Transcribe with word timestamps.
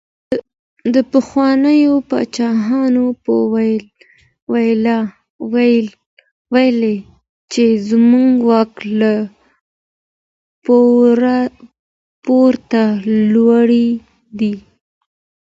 پخوانيو 1.11 1.95
پادشاهانو 2.11 3.05
به 3.23 3.35
ويل 6.53 6.83
چي 7.51 7.65
زموږ 7.89 8.33
واک 8.49 8.73
له 8.99 9.13
پورته 12.25 12.83
لوري 13.33 13.89
دی. 14.39 14.53